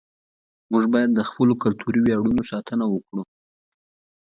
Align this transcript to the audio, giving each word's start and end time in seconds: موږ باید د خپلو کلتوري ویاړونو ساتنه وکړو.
موږ 0.71 0.83
باید 0.93 1.11
د 1.13 1.19
خپلو 1.29 1.53
کلتوري 1.63 1.99
ویاړونو 2.01 2.41
ساتنه 2.51 2.85
وکړو. 2.89 3.23